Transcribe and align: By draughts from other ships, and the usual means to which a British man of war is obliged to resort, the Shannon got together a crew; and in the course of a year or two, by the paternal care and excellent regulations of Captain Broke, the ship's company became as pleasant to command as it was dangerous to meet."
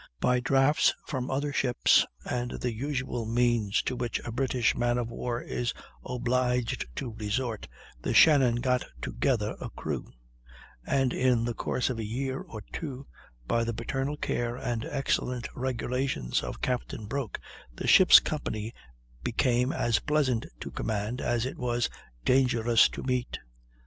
By 0.19 0.39
draughts 0.39 0.95
from 1.05 1.29
other 1.29 1.53
ships, 1.53 2.07
and 2.25 2.49
the 2.59 2.73
usual 2.73 3.27
means 3.27 3.83
to 3.83 3.95
which 3.95 4.19
a 4.25 4.31
British 4.31 4.75
man 4.75 4.97
of 4.97 5.11
war 5.11 5.39
is 5.39 5.75
obliged 6.03 6.87
to 6.95 7.13
resort, 7.19 7.67
the 8.01 8.11
Shannon 8.11 8.55
got 8.61 8.83
together 8.99 9.55
a 9.61 9.69
crew; 9.69 10.11
and 10.87 11.13
in 11.13 11.45
the 11.45 11.53
course 11.53 11.91
of 11.91 11.99
a 11.99 12.03
year 12.03 12.39
or 12.39 12.63
two, 12.73 13.05
by 13.45 13.63
the 13.63 13.75
paternal 13.75 14.17
care 14.17 14.55
and 14.55 14.83
excellent 14.85 15.47
regulations 15.55 16.41
of 16.41 16.61
Captain 16.63 17.05
Broke, 17.05 17.39
the 17.75 17.85
ship's 17.85 18.19
company 18.19 18.73
became 19.23 19.71
as 19.71 19.99
pleasant 19.99 20.47
to 20.61 20.71
command 20.71 21.21
as 21.21 21.45
it 21.45 21.59
was 21.59 21.91
dangerous 22.25 22.89
to 22.89 23.03
meet." 23.03 23.37